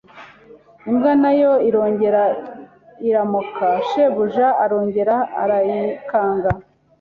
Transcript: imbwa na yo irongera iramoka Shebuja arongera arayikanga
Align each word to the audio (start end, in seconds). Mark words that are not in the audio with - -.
imbwa 0.89 1.11
na 1.21 1.31
yo 1.41 1.51
irongera 1.67 2.23
iramoka 3.09 3.67
Shebuja 3.87 4.47
arongera 4.63 5.15
arayikanga 5.41 6.49